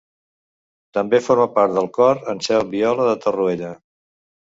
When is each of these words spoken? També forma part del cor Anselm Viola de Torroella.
També 0.97 1.19
forma 1.25 1.45
part 1.57 1.75
del 1.75 1.89
cor 1.97 2.21
Anselm 2.33 2.71
Viola 2.71 3.07
de 3.09 3.13
Torroella. 3.27 3.71